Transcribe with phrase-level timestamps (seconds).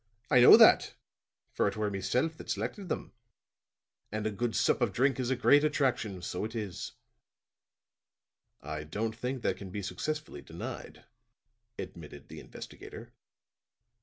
[0.31, 0.95] "I know that,
[1.51, 3.13] for it were meself that selected them.
[4.11, 6.93] And a good sup of drink is a great attraction, so it is."
[8.63, 11.05] "I don't think that can be successfully denied,"
[11.77, 13.13] admitted the investigator.